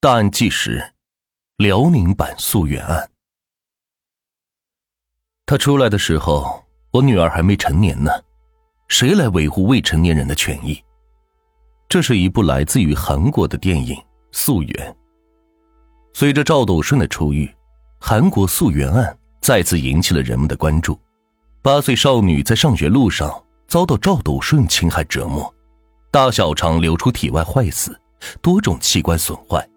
[0.00, 0.80] 大案纪实：
[1.56, 3.10] 辽宁版溯源案。
[5.44, 8.12] 他出来的时候，我女儿还没成年呢，
[8.86, 10.80] 谁来维护未成年人的权益？
[11.88, 13.96] 这是一部来自于韩国的电影
[14.30, 14.72] 《溯源》。
[16.14, 17.52] 随着赵斗顺的出狱，
[17.98, 20.96] 韩国溯源案再次引起了人们的关注。
[21.60, 25.52] 八岁少女在上学路上遭到赵斗顺侵害折磨，
[26.12, 28.00] 大小肠流出体外坏死，
[28.40, 29.68] 多种器官损坏。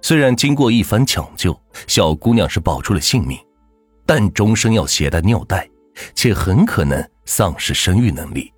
[0.00, 3.38] 虽然经过一番抢救，小姑娘是保住了性命。
[4.06, 5.68] 但终身要携带尿袋，
[6.14, 8.50] 且很可能丧失生育能力。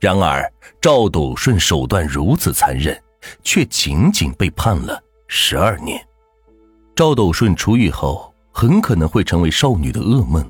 [0.00, 3.00] 然而，赵斗顺手段如此残忍，
[3.44, 6.04] 却仅仅被判了十二年。
[6.96, 10.44] 赵斗顺出狱后，很可能会成为少女的噩梦，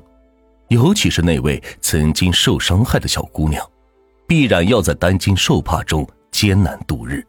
[0.69, 3.63] 尤其是那位曾经受伤害的小姑娘，
[4.27, 7.23] 必然要在担惊受怕中艰难度日。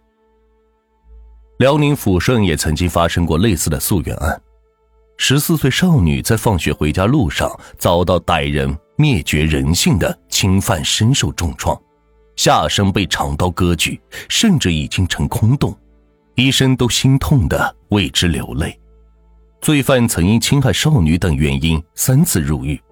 [1.62, 4.42] 辽宁抚顺也曾经发生过类似的溯源案。
[5.16, 11.80] 十四岁少女在放学回家路上遭到歹人灭绝人性的侵犯，身受重创，
[12.34, 15.72] 下身被长刀割据，甚至已经成空洞，
[16.34, 18.76] 医生都心痛的为之流泪。
[19.60, 22.82] 罪犯曾因侵害少女等原因三次入狱，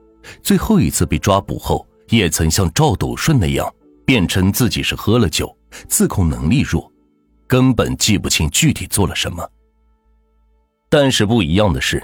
[0.45, 3.69] 最后一次被抓捕后，也曾像赵斗顺那样
[4.07, 5.53] 辩称自己是喝了酒，
[5.89, 6.89] 自控能力弱，
[7.51, 9.51] 根本记不清具体做了什么。
[10.89, 12.01] 但是不一样的是。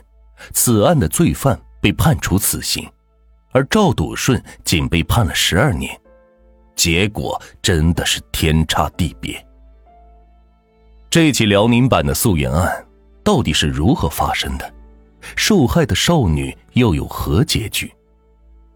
[0.53, 2.87] 此案的罪犯被判处死刑，
[3.53, 5.99] 而赵斗顺仅被判了十二年，
[6.75, 9.43] 结果真的是天差地别。
[11.09, 12.87] 这起辽宁版的溯源案
[13.25, 14.75] 到底是如何发生的？
[15.37, 17.91] 受害的少女又有何结局？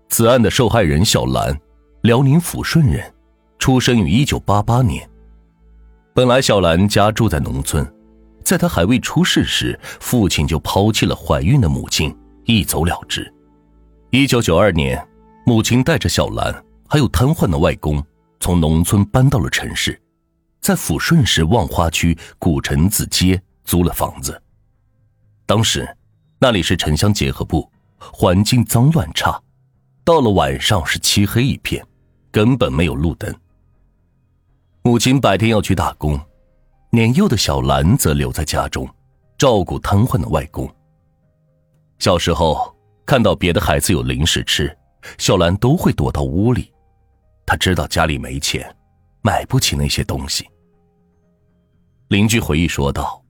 [0.09, 1.55] 此案的受害人小兰，
[2.01, 3.13] 辽宁抚顺人，
[3.59, 5.07] 出生于一九八八年。
[6.13, 7.87] 本来小兰家住在农村。
[8.45, 13.33] 在她还未出世时，父亲就抛弃了怀孕的母亲，一走了之。
[14.11, 15.07] 一九九二年，
[15.47, 16.53] 母亲带着小兰
[16.89, 18.05] 还有瘫痪的外公，
[18.41, 20.01] 从农村搬到了城市，
[20.61, 24.43] 在抚顺市望花区古城子街租了房子。
[25.47, 25.89] 当时，
[26.41, 29.41] 那里是城乡结合部，环境脏乱差，
[30.03, 31.87] 到了晚上是漆黑一片，
[32.33, 33.33] 根本没有路灯。
[34.83, 36.19] 母亲白天要去打工。
[36.91, 38.89] 年幼的小兰则留在家中，
[39.37, 40.69] 照顾瘫痪的外公。
[41.99, 42.75] 小时候
[43.05, 44.75] 看到别的孩子有零食吃，
[45.19, 46.73] 小兰都会躲到屋里。
[47.45, 48.75] 她知道家里没钱，
[49.21, 50.49] 买不起那些东西。
[52.09, 53.23] 邻居回忆说道：“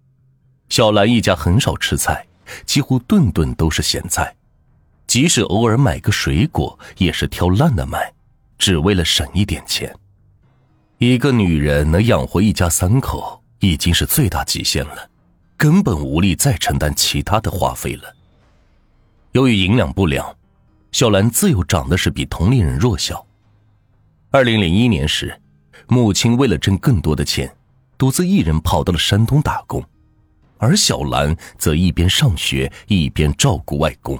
[0.71, 2.25] 小兰一家很少吃菜，
[2.65, 4.34] 几乎顿顿都是咸菜，
[5.09, 8.10] 即使偶尔买个水果，也是挑烂的买，
[8.56, 9.93] 只为了省一点钱。
[11.00, 15.11] 一个女人能养活一家三口。”已经是最大极限了，
[15.55, 18.16] 根本无力再承担其他的花费了。
[19.33, 20.34] 由于营养不良，
[20.93, 23.22] 小兰自幼长得是比同龄人弱小。
[24.31, 25.39] 二零零一年时，
[25.89, 27.55] 母亲为了挣更多的钱，
[27.99, 29.84] 独自一人跑到了山东打工，
[30.56, 34.19] 而小兰则一边上学一边照顾外公。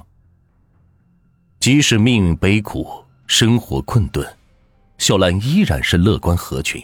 [1.59, 4.31] 即使命运悲苦，生活困顿，
[5.01, 6.79] 小兰依然是乐观合群。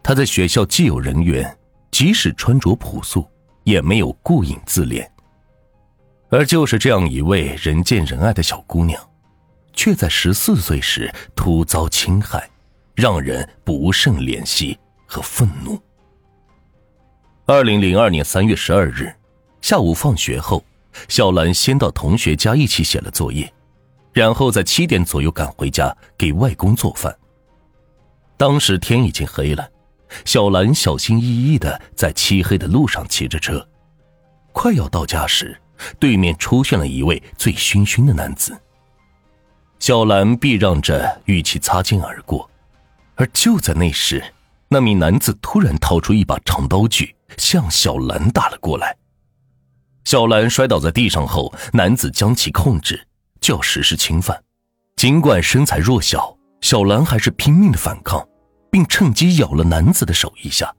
[0.00, 1.58] 她在学校既有人缘，
[1.90, 3.28] 即使穿着朴素，
[3.64, 5.04] 也没有顾影自怜。
[6.30, 9.02] 而就是这样一位人见人爱的小姑娘，
[9.72, 12.48] 却在十四岁时突遭侵害，
[12.94, 15.76] 让人不胜怜惜和愤怒。
[17.44, 19.12] 二零零二年三月十二日
[19.60, 20.64] 下午放学后，
[21.08, 23.52] 小兰先到同学家一起写了作业，
[24.16, 27.14] 然后在七点左右赶回家给外公做饭。
[28.38, 29.70] 当时天已经黑了。
[30.24, 33.68] 小兰小心翼翼的在漆黑的路上骑着车，
[34.52, 35.60] 快要到家时，
[35.98, 38.58] 对面出现了一位醉醺醺的男子。
[39.80, 42.48] 小兰避让着与其擦肩而过，
[43.16, 44.24] 而就在那时，
[44.68, 48.96] 那名男子突然掏出一把长刀具，向小兰打了过来。
[50.04, 53.05] 小兰摔倒在地上后，男子将其控制，
[53.46, 54.36] 就要实施侵犯。
[54.96, 58.26] 尽管身材弱小，小兰还是拼命的反抗。
[58.68, 60.70] 并趁机咬了男子的手一下，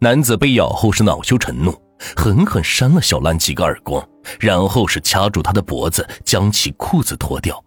[0.00, 1.72] 男子被咬后是恼羞成怒，
[2.14, 4.06] 狠狠扇了小兰几个耳光，
[4.38, 7.58] 然后是掐住她的脖子，将其裤子脱掉。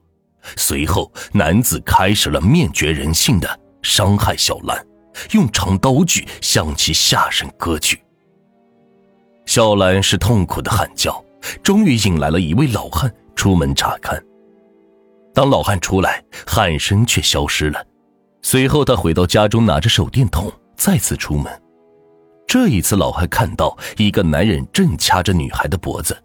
[0.56, 4.86] 随后，男子开始了灭绝人性的伤害小兰，
[5.32, 8.04] 用长刀具向其下身割去。
[9.48, 11.24] 小兰是痛苦的喊叫，
[11.64, 14.22] 终于引来了一位老汉出门查看。
[15.34, 17.86] 当老汉出来，喊声却消失了。
[18.42, 21.52] 随后，他回到家中，拿着手电筒，再次出门。
[22.46, 26.16] 这一次，老汉看到一个男人正掐着女孩的脖子，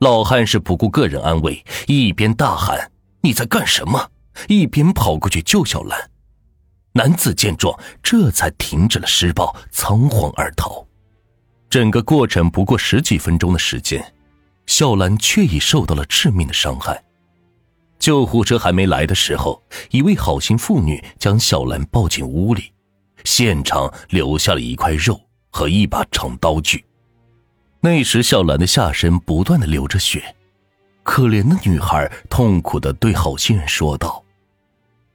[0.00, 2.90] 老汉是不顾个人安危，一边大喊
[3.22, 4.10] “你在干什么”，
[4.48, 6.10] 一边跑过去救小兰。
[6.92, 10.84] 男子见状，这才停止了施暴，仓皇而逃。
[11.70, 14.02] 整个过程不过十几分钟的时间，
[14.68, 17.02] 小兰却已受到了致命的伤害。
[17.98, 19.60] 救护车还没来的时候，
[19.90, 22.70] 一位好心妇女将小兰抱进屋里，
[23.24, 25.18] 现场留下了一块肉
[25.50, 26.84] 和一把长刀具。
[27.80, 30.36] 那时，小兰的下身不断的流着血，
[31.02, 34.22] 可怜的女孩痛苦的对好心人说道：“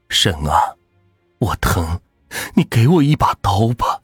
[0.09, 0.75] 神啊，
[1.37, 1.99] 我疼，
[2.55, 4.01] 你给我一把刀吧。”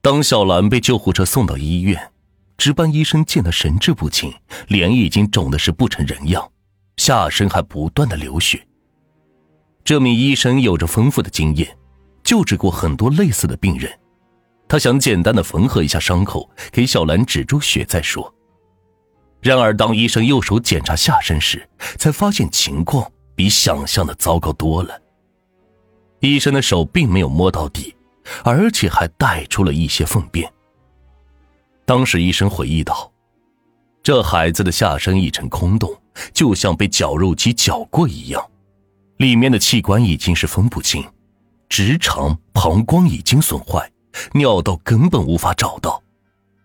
[0.00, 2.10] 当小兰被救护车送到医院，
[2.58, 4.34] 值班医生见他神志不清，
[4.66, 6.46] 脸已经肿的是不成人样。
[6.96, 8.60] 下身还不断的流血。
[9.84, 11.78] 这名医生有着丰富的经验，
[12.24, 13.88] 救治过很多类似的病人。
[14.68, 18.34] 他想简单的缝合一下伤口，给小兰止住血再说。
[19.40, 21.66] 然而，当医生右手检查下身时，
[21.96, 25.00] 才发现情况比想象的糟糕多了。
[26.18, 27.94] 医生的手并没有摸到底，
[28.42, 30.52] 而且还带出了一些粪便。
[31.88, 33.10] 当时，医生回忆道
[34.04, 35.90] ：“这孩子的下身一成空洞。”
[36.34, 38.46] 就像被绞肉机绞过一样，
[39.16, 41.02] 里面的器官已经是分不清，
[41.66, 43.90] 直肠、膀胱已经损坏，
[44.32, 46.02] 尿道根本无法找到。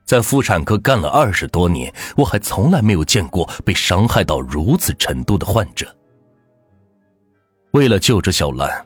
[0.03, 5.87] 在妇产科干了二十多年，我还从来没有见过被伤害到如此程度的患者。
[7.71, 8.85] 为了救治小兰，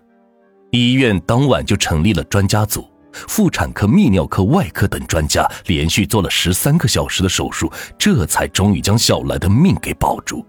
[0.69, 2.87] 医院当晚就成立了专家组。
[3.27, 10.45] 妇产科、泌尿科、外科等专家连续做了十三个小时的手术，这才终于将小兰的命给保住。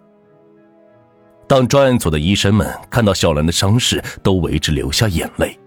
[1.46, 5.58] 当专案组的医生们看到小兰的伤势，都为之流下眼泪。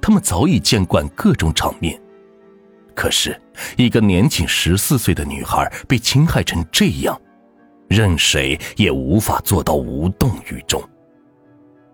[0.00, 2.00] 他们早已见惯各种场面，
[2.94, 3.36] 可是，
[3.76, 7.20] 一个年仅十四岁的女孩被侵害成这样，
[7.88, 10.80] 任谁也无法做到无动于衷。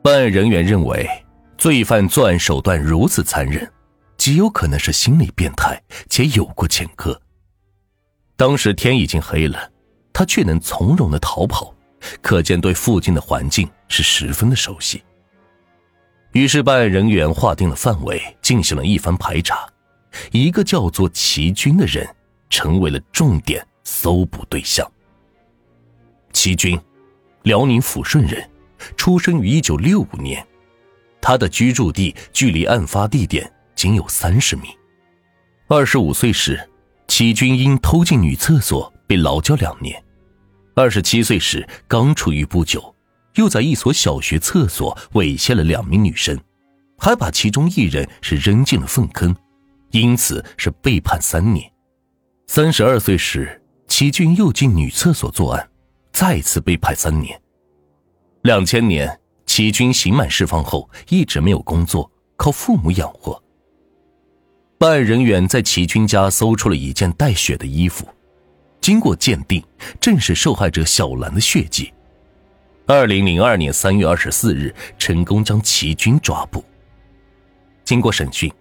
[0.03, 1.09] 办案人员认为，
[1.57, 3.67] 罪犯作案手段如此残忍，
[4.23, 7.21] 极有可能是心理变态且有过前科。
[8.37, 9.73] 当时天已经黑了，
[10.13, 11.75] 他却能从容的逃跑。
[12.21, 15.03] 可见对附近的环境是十分的熟悉。
[16.35, 19.69] 于是办案人员划定了范围，进行了一番排查，
[20.31, 22.09] 一个叫做齐军的人
[22.49, 24.89] 成为了重点搜捕对象。
[26.33, 26.81] 齐军，
[27.43, 28.49] 辽宁抚顺人，
[28.97, 30.47] 出生于一九六五年，
[31.21, 34.69] 他的居住地距离案发地点仅有三十米。
[35.67, 36.71] 二十五岁时，
[37.09, 40.01] 齐军因偷进女厕所被劳教两年。
[40.77, 42.95] 二十七岁时，刚出狱不久，
[43.35, 46.39] 又在一所小学厕所猥亵了两名女生，
[46.97, 49.35] 还把其中一人是扔进了粪坑，
[49.91, 51.69] 因此是被判三年。
[52.47, 55.71] 三十二岁时，齐军又进女厕所作案，
[56.13, 57.37] 再次被判三年。
[58.43, 63.42] 两千年，齐军刑满释放后一直没有工作，靠父母养活。
[64.83, 68.05] 办案人员在齐军家搜出了一件带血的衣服。
[68.81, 69.65] 经过鉴定，
[70.01, 71.95] 正是受害者小兰的血迹。
[72.85, 76.65] 二零零二年三月二十四日，成功将齐军抓捕。
[77.85, 78.53] 经过审讯，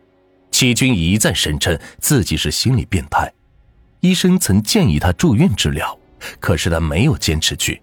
[0.51, 3.33] 齐军一再声称自己是心理变态，
[4.01, 5.97] 医生曾建议他住院治疗，
[6.39, 7.81] 可是他没有坚持去。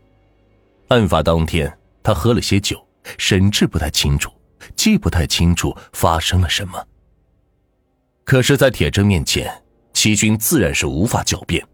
[0.90, 2.80] 案发当天，他喝了些酒，
[3.18, 4.30] 神志不太清楚，
[4.76, 6.80] 记不太清楚发生了什么。
[8.28, 9.50] 可是，在铁证面前，
[9.94, 11.66] 齐军自然是无法狡辩。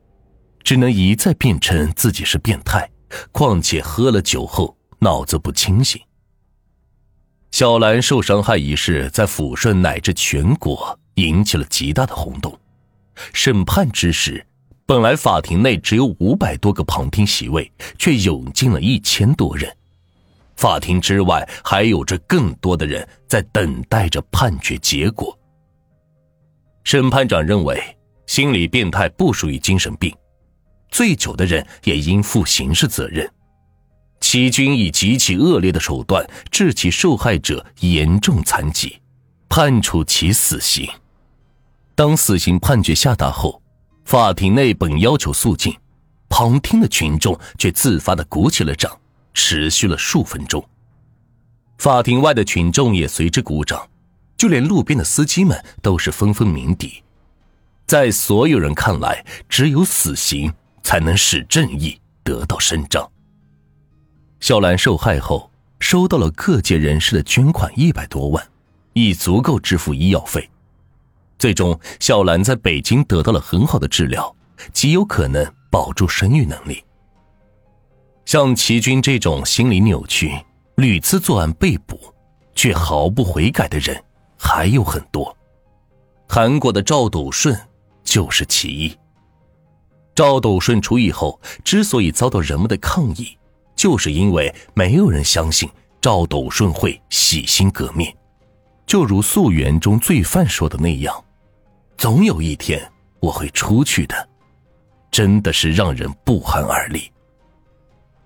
[0.62, 2.88] 只能一再辩称自己是变态，
[3.32, 6.00] 况且喝了酒后脑子不清醒。
[7.50, 12.56] 小兰受伤害一事在抚顺乃至全国引起了极大的轰动。
[13.32, 14.46] 审判之时，
[14.86, 17.68] 本来法庭内只有五百多个旁听席位，
[17.98, 19.76] 却涌进了一千多人。
[20.54, 25.36] 法庭之外还有着更多的人在等待着判决结果。
[26.84, 27.82] 审判长认为，
[28.26, 30.14] 心理变态不属于精神病。
[30.90, 33.28] 醉酒的人也应负刑事责任。
[34.20, 39.00] 齐军以极其恶劣的手段致其受害者严重残疾，
[39.48, 40.88] 判处其死刑。
[41.94, 43.60] 当死刑判决下达后，
[44.04, 45.74] 法庭内本要求肃静，
[46.28, 48.96] 旁听的群众却自发的鼓起了掌，
[49.32, 50.64] 持续了数分钟。
[51.78, 53.86] 法庭外的群众也随之鼓掌，
[54.36, 57.02] 就连路边的司机们都是纷纷鸣笛。
[57.86, 60.52] 在所有人看来，只有死刑。
[60.84, 63.10] 才能使正义得到伸张。
[64.38, 65.50] 小兰受害后，
[65.80, 68.46] 收到了各界人士的捐款一百多万，
[68.92, 70.46] 已足够支付医药费。
[71.38, 74.36] 最终，小兰在北京得到了很好的治疗，
[74.74, 76.84] 极有可能保住生育能力。
[78.26, 80.38] 像齐军这种心理扭曲、
[80.76, 81.98] 屡次作案被捕
[82.54, 84.04] 却毫不悔改的人
[84.38, 85.36] 还有很多。
[86.28, 87.58] 韩国的赵斗顺
[88.02, 88.98] 就是其一。
[90.14, 93.36] 赵斗顺出狱后，之所以遭到人们的抗议，
[93.74, 95.68] 就是因为没有人相信
[96.00, 98.14] 赵斗顺会洗心革面。
[98.86, 101.24] 就如《溯源》中罪犯说的那样
[101.96, 102.80] ：“总有一天
[103.18, 104.28] 我会出去的。”
[105.10, 107.10] 真的是让人不寒而栗。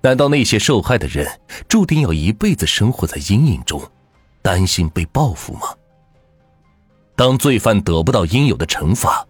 [0.01, 1.29] 难道那些受害的人
[1.69, 3.81] 注定要一辈子生活在阴影中，
[4.43, 5.75] 担心被报复吗？
[7.19, 9.27] 当罪犯得不到应有的惩罚，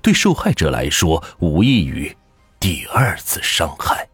[0.00, 2.16] 对受害者来说无异于
[2.60, 4.08] 第二次伤害。